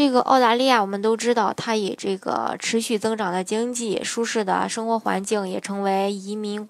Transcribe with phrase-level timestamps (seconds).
[0.00, 6.66] 这个澳大利亚，我们都知道，它以这个持续增长的经济、舒适的生活环境，也成为移民，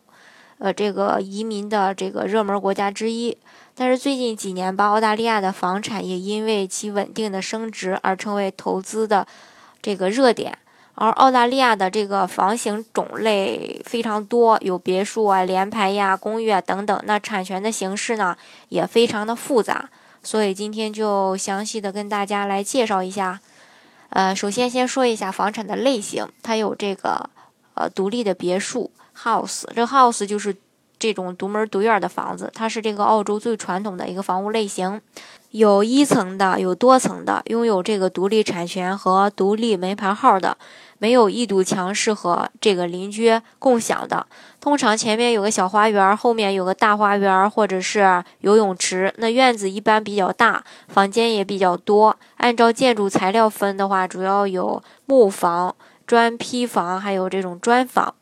[0.58, 3.38] 呃，这个移民的这个热门国家之一。
[3.76, 9.24] 但是最近几年吧，澳大利亚的房产也因为其稳定的升值而成为投资的
[9.80, 10.58] 这个热点。
[10.96, 17.00] 而澳大利亚的这个房型种类非常多，有别墅啊、联排呀、公寓啊等等。
[17.04, 18.36] 那产权的形式呢，
[18.70, 19.88] 也非常的复杂。
[20.22, 23.40] 所以今天就详细的跟大家来介绍一下，
[24.10, 27.30] 呃，首先先说一下房产的类型，它有这个
[27.74, 30.54] 呃独立的别墅 house，这 house 就是
[30.98, 35.00] 这种独门独院的房子，它是这个澳洲最传统的一个房屋类型，
[35.50, 40.56] 有一层的，有多层的，拥有这个独立产权和独立门牌号的。
[40.98, 44.26] 没有一堵墙是和这个邻居共享的。
[44.60, 49.10] 通常前面有个小花园，后面有个大花园，或者是游泳池。
[49.16, 52.14] 那院子一般比较大，房间也比较多。
[52.36, 55.74] 按照建筑材料分的话，主要有木房、
[56.06, 58.14] 砖坯房，还有这种砖房。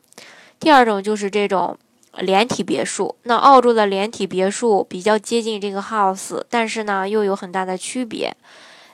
[0.61, 1.77] 第二种就是这种
[2.21, 3.15] 连体别墅。
[3.23, 8.37] 那澳洲的连体别墅比较接近这个 house，但是呢又有很大的区别。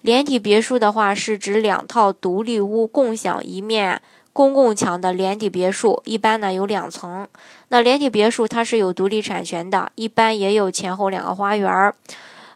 [0.03, 4.01] 连体别墅的话，是指两套独立屋共享一面
[4.33, 7.27] 公共墙的连体别墅，一般呢有两层。
[7.69, 11.95] 那连体别墅它是有独立产权的，一般也有前后两个花园儿。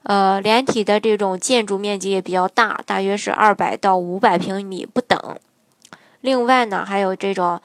[0.02, 5.18] 呃，连体的这种建筑面积也比较大，大约是二百到五百平米不等。
[6.20, 7.60] 另外呢，还有这种。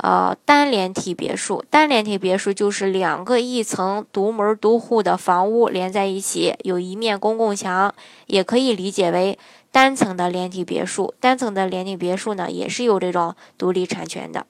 [0.00, 7.92] 呃，单连体别墅，单连体别墅就是两个一层独门独户的房屋连在一起，有一面公共墙，
[8.26, 9.36] 也可以理解为
[9.72, 11.14] 单层的连体别墅。
[11.18, 14.46] 单层的连体别墅呢，也是有这种独立产权的。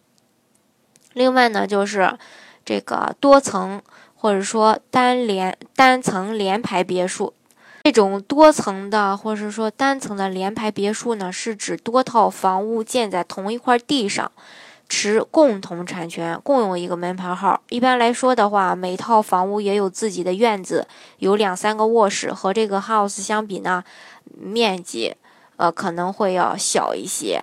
[1.15, 2.19] 另外呢，就是
[2.63, 3.81] 这个多层
[4.15, 7.33] 或者说单连单层连排别墅，
[7.85, 14.31] 这种多层的或者说单层的连排别墅呢，是指多套房屋建在同一块地上。
[14.89, 17.61] 持共同产权，共用一个门牌号。
[17.69, 20.89] 一般来说的话，每套房屋也有自己的院子，
[21.19, 22.33] 有两三个卧室。
[22.33, 23.85] 和这个 house 相比呢，
[24.39, 25.15] 面积
[25.57, 27.43] 呃可能会要小一些。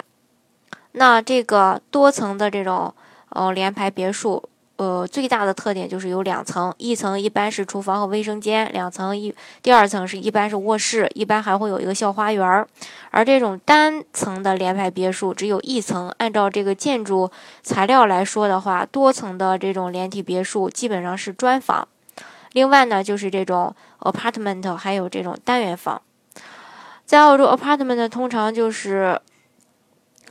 [0.93, 2.93] 那这个多层的这种
[3.29, 4.49] 呃联排别墅。
[4.77, 12.67] 呃，最大的特点就是有两层，一层一般是厨房和卫生间，两层一第二层是一般是卧室，一般还会有一个小花园儿。
[13.09, 16.09] 而这种单层的联排别墅只有一层。
[16.17, 17.31] 按照这个建筑
[17.63, 21.87] 材料来说的话，多层的这种连体别墅基本上是砖房。
[22.51, 26.01] 另外呢，就是这种 apartment 还有这种单元房。
[27.05, 29.21] 在澳洲，apartment 通常就是，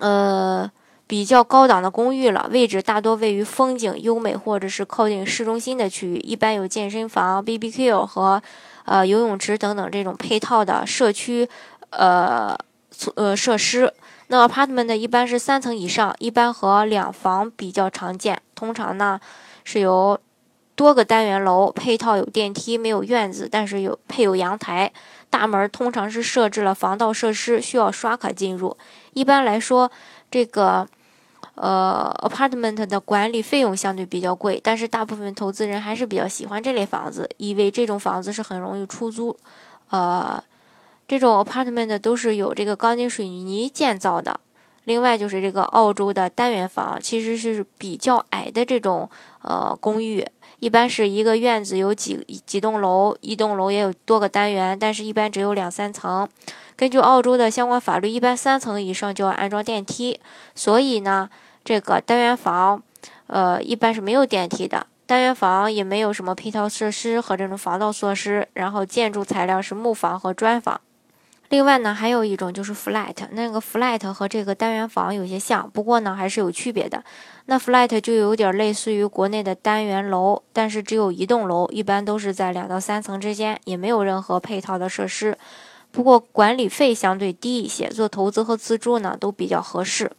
[0.00, 0.71] 呃。
[1.14, 8.42] 比较高档的公寓了，位置大多位于风景优美或者是靠近市中心的区域，一般有健身房、BBQ 和
[8.84, 11.48] 呃游泳池等等这种配套的社区
[11.91, 12.58] 呃
[13.14, 13.94] 呃设施。
[14.26, 18.42] 那 apartment 一般是三层以上，一般和两房比较常见。
[18.56, 19.20] 通常呢
[19.62, 20.19] 是由
[20.75, 24.92] 多个单元楼，配套有电梯，没有院子，但是有配有阳台。
[25.31, 28.76] 大门通常是设置了防盗设施，需要刷卡进入。
[29.12, 29.92] 一般来说。
[30.31, 30.84] 这个，
[31.54, 39.37] 呃，apartment 的管理费用相对比较贵，但是大部分投资人还是比较喜欢这类房子，因为这种房子是很容易出租。
[39.91, 40.43] 呃，
[41.06, 44.41] 这种 apartment 都是有这个钢筋水泥建造的。
[44.84, 49.09] 另外就是这个澳洲的单元房，其实是比较矮的这种
[49.41, 50.26] 呃公寓，
[50.59, 56.28] 一般是一个院子有几几栋楼，一栋楼也有多个单元，但是一般只有两三层。
[56.76, 60.20] 根据澳洲的相关法律，一般三层以上就要安装电梯，
[60.55, 61.31] 所以呢，
[61.64, 62.82] 这个单元房，
[63.26, 64.87] 呃，一般是没有电梯的。
[65.06, 70.81] 单元房也没有什么配套设施和这种防盗措施，然后建筑材料是木房和砖房。
[71.50, 77.05] 另外呢，还有一种就是 flat，那个 flat 和这个单元房有些像，不过呢还是有区别的。
[77.46, 85.37] 那 flat 就有点类似于国内的单元楼，但是只有一栋楼，一般都是在两到三层之间，也没有任何配套的设施。
[85.93, 90.11] 不过管理费相对低一些，做投资和自住呢都比较合适。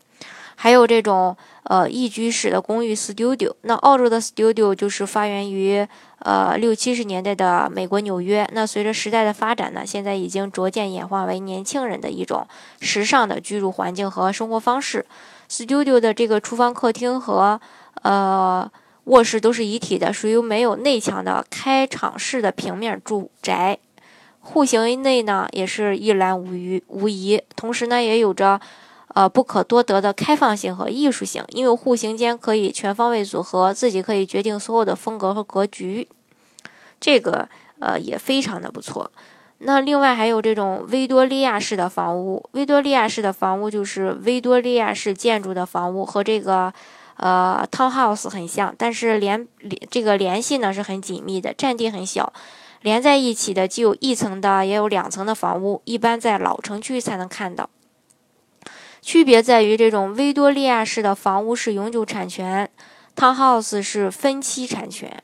[0.56, 3.54] 还有这种呃一居室的公寓 studio。
[3.62, 5.88] 那澳洲的 studio 就是发源于
[6.20, 8.48] 呃六七十年代的美国纽约。
[8.54, 12.48] 那随着时代的发展呢，现在已经逐渐演化为年轻人的一种
[12.80, 15.06] 时尚的居住环境和生活方式。
[15.50, 17.60] studio 的这个厨房、客厅和
[18.02, 18.72] 呃。
[19.06, 23.78] 卧室都是一体的，属于没有内墙的开敞式的平面住宅。
[24.40, 28.60] 户型内呢也是一览无余无遗，同时呢也有着
[29.16, 36.08] 呃不可多得的开放性和艺术性，因为户型间可以全方位组合，自己可以决定所有的风格和格局，
[37.00, 39.12] 这个呃也非常的不错。
[39.58, 46.72] 那另外还有这种维多利亚式的房屋，维多利亚式的房屋就是维多利亚式建筑的房屋和这个。
[47.18, 52.34] 呃，townhouse 很像，但是联联这个联系呢是很紧密的，占地很小，
[52.82, 57.70] 连在一起的既有一层的，也有两层的房屋，一般在老城区才能看到。
[59.06, 62.68] 区别在于，这种维多利亚式的房屋是永久产权
[63.16, 65.22] ，townhouse 是分期产权。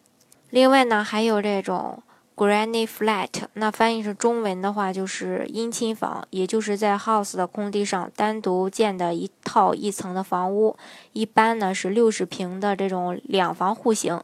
[0.51, 2.03] 另外呢，还有这种。
[2.33, 10.75] Granny flat，那翻译成中文的话就是姻亲房，也就是在 house 的空地上单独建的一套一层的房屋，
[11.13, 14.19] 一般呢是六十平的这种两房户型。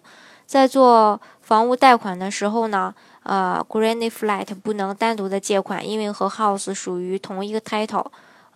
[0.48, 8.08] 在做房屋贷款的时候呢，呃，Granny flat 不能单独的借款，因为和 house 属于同一个 title，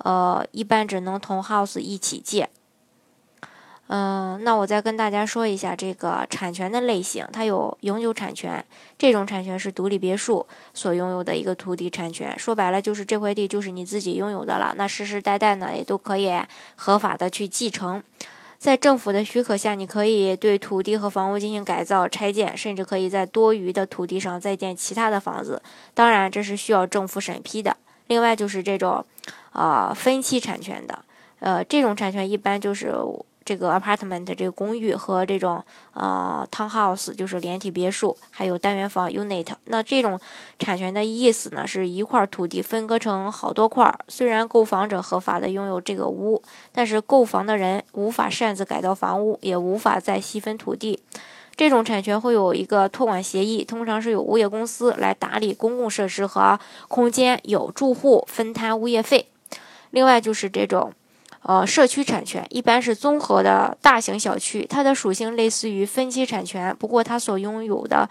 [0.04, 2.50] 呃，一般只能同 house 一起借。
[3.94, 8.64] 嗯，那我再跟大家说一下这个产权的类型，它有永久产权，
[8.98, 16.32] 这种产权是独立别墅所拥有的一个土地产权，说白了就是这块地就是你自己拥有的了，那世世代代呢也都可以
[16.76, 18.02] 合法的去继承，
[18.58, 25.62] 在政府的许可下，你可以对土地和房屋进行改造、拆建，甚至可以在多余的土地上再建其他的房子，
[25.94, 27.76] 当然这是需要政府审批的。
[28.08, 29.06] 另外就是这种，
[29.52, 31.04] 啊，分期产权的，
[31.40, 32.96] 呃，这种产权一般就是。
[33.44, 35.62] 这个 apartment 这个公寓和这种
[35.94, 39.48] 呃 townhouse 就是连体别墅，还有单元房 unit。
[39.66, 40.18] 那这种
[40.60, 43.94] 产权的意思呢，是一块土地分割成好多块。
[44.08, 51.02] 虽然购房者合法的拥有这个屋，但是购房的人无法擅自改造房屋，也无法再细分土地。
[51.56, 59.31] 这种产权会有一个托管协议，通常是由物业公司来打理公共设施和空间，有住户分摊物业费。
[59.92, 60.92] 另外就是这种。
[61.44, 68.08] 呃，社区产权一般是综合的大型小区，它的属性类似于分期产权，不过它所拥有的，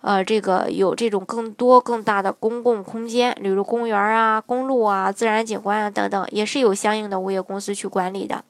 [0.00, 8.42] 呃，这个有这种更多更大的公共空间，例如公园啊、公路啊、自然景观啊等等，也是有相应的物业公司去管理的。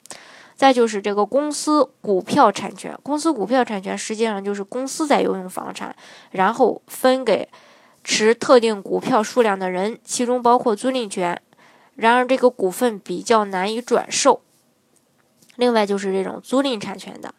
[0.55, 5.93] 再就是这个公司股票产权，公司股票产权实际上就是公司在拥有房产，
[6.31, 7.49] 然后分给
[8.05, 11.41] 持特定股票数量的人，其中包括租赁权。
[11.95, 14.41] 然而，这个股份比较难以转售。
[15.55, 17.33] 另外，就是这种租赁产权的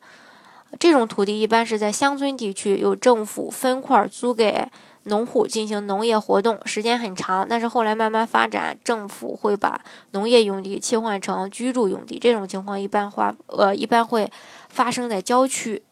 [0.78, 4.68] 这种土地，一般是在乡村地区，由政府分块租给
[5.04, 7.46] 农户进行农业活动，时间很长。
[7.48, 9.80] 但是后来慢慢发展，政府会把
[10.12, 12.18] 农业用地切换成居住用地。
[12.18, 14.30] 这种情况一般化呃一般会
[14.68, 15.82] 发生在郊区。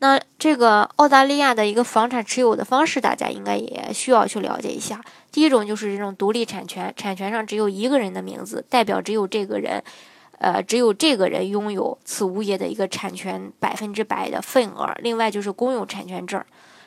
[0.00, 5.02] 那这个澳大利亚的一个房产持有的方式，大家应该也需要去了解一下。
[5.32, 9.82] 第一种就是这种独立产权，产权上只有一个人的名字，代表只有这个人，
[10.38, 14.88] 呃，只有这个人拥有此物业的一个产权百分之百的份额。
[14.98, 16.40] 另外就是公有产权证，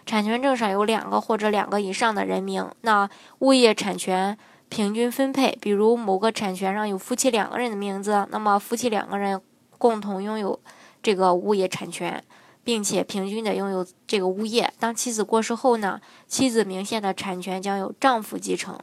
[0.06, 2.66] 产权证上有两个或者两个以上的人名。
[2.82, 3.10] 那
[3.40, 4.38] 物业产权
[4.70, 9.42] 平均分配，比如某个产权上有夫妻两个人的名字，那么夫妻两个人
[9.78, 10.58] 共同拥有
[11.04, 12.24] 这个物业产权。
[12.72, 14.72] 并且平均的拥有这个物业。
[14.80, 18.80] 当妻子过世后呢，妻子名下的产权将由丈夫继承。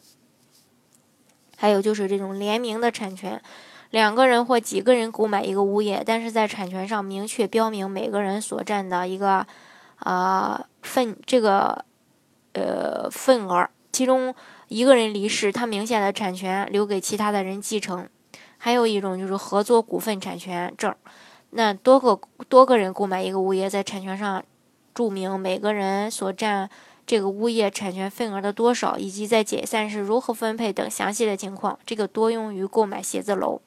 [1.57, 3.43] 还有就是这种联名的产权，
[3.89, 9.47] 两个人或几个人购买一个物业，但是在产权上明确标明每个人所占的一个
[10.01, 11.87] 啊份这个
[12.53, 14.35] 呃份额，其中
[14.69, 18.07] 一个人离世，他名下的产权留给其他的人继承。
[18.59, 20.95] 还有一种就是合作股份产权证。
[21.51, 24.45] 那多个多个人购买一个物业，在产权上
[24.95, 26.69] 注明每个人所占
[27.07, 31.79] 这个物业产权份额的多少，以及在解散时如何分配等详细的情况。
[31.87, 33.61] 这个多用于购买写字楼。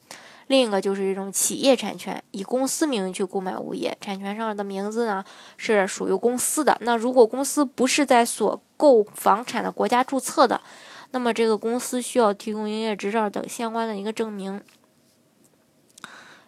[0.48, 5.24] 另一个就是这种企业产权，以公司名义去购买物业，产权上的名字呢
[5.56, 6.78] 是属于公司的。
[6.82, 10.60] 那如果公司不是在所购房产的国家注册的，
[11.12, 14.62] 那么这个公司需要提供营业执照等相关的一个证明。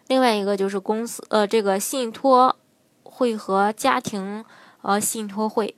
[0.06, 2.56] 另外一个就是公司，呃，这个信托
[3.02, 4.44] 会和家庭，
[4.82, 5.74] 呃，信托会，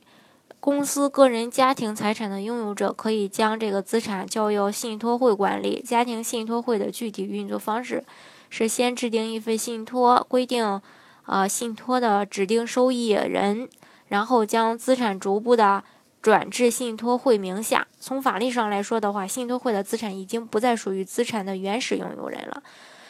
[0.59, 5.81] 公司、个人、家庭财产的拥有者可以将这个资产交由信托会管理。
[5.81, 8.03] 家庭信托会的具体运作方式
[8.49, 10.81] 是先制定一份信托，规定
[11.25, 13.69] 呃信托的指定受益人，
[14.07, 15.83] 然后将资产逐步的
[16.21, 17.87] 转至信托会名下。
[17.99, 22.61] 从法律上来说的话，信托会的资产已经不再属于资产的原始拥有人了。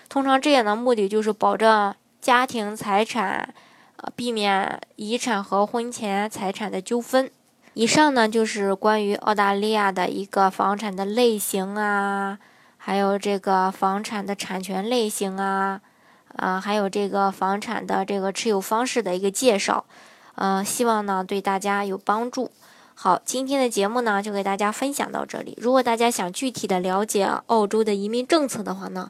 [0.10, 3.54] 通常这样的目的就是保证家庭财产。
[4.00, 7.32] 呃，避免遗产和婚前财产的纠纷。
[7.74, 12.38] 以上呢就是关于澳大利亚的一个房产的类型啊，
[12.78, 15.82] 还有这个房产的产权类型啊，
[16.36, 19.86] 啊，还有这个房产的这个持有方式的一个介绍。
[20.36, 22.52] 嗯，希望呢对大家有帮助。
[22.94, 25.58] 好，今天的节目呢就给大家分享到这里。
[25.60, 29.10] 如果大家想具体的了解澳洲的移民政策的话呢，